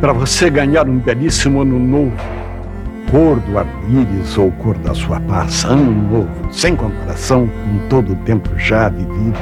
[0.00, 2.16] para você ganhar um belíssimo ano novo,
[3.10, 8.16] cor do arco-íris ou cor da sua paz, ano novo, sem comparação com todo o
[8.16, 9.38] tempo já vivido.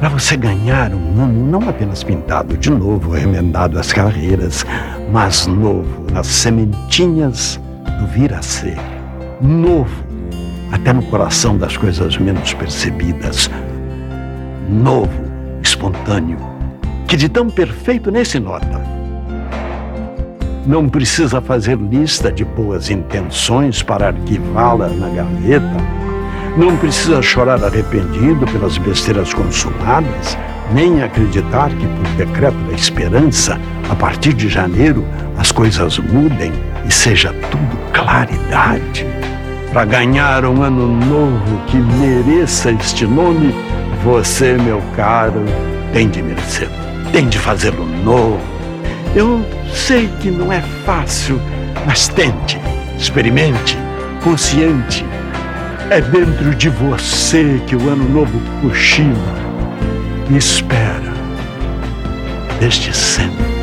[0.00, 4.64] Para você ganhar um ano não apenas pintado de novo, remendado as carreiras,
[5.12, 7.60] mas novo nas sementinhas
[8.00, 8.76] do vir a ser.
[9.40, 10.04] Novo
[10.72, 13.48] até no coração das coisas menos percebidas.
[14.68, 15.24] Novo,
[15.62, 16.53] espontâneo,
[17.14, 18.82] que de tão perfeito nem se nota.
[20.66, 25.76] Não precisa fazer lista de boas intenções para arquivá-la na gaveta.
[26.56, 30.36] Não precisa chorar arrependido pelas besteiras consumadas,
[30.72, 35.04] nem acreditar que, por decreto da esperança, a partir de janeiro
[35.38, 36.50] as coisas mudem
[36.84, 39.06] e seja tudo claridade.
[39.72, 43.54] Para ganhar um ano novo que mereça este nome,
[44.02, 45.44] você, meu caro,
[45.92, 46.68] tem de merecer,
[47.14, 48.40] tem de fazê-lo novo.
[49.14, 51.40] Eu sei que não é fácil,
[51.86, 52.58] mas tente,
[52.98, 53.78] experimente,
[54.24, 55.06] consciente.
[55.90, 59.14] É dentro de você que o ano novo cochila
[60.28, 61.14] e espera
[62.58, 63.53] desde sempre.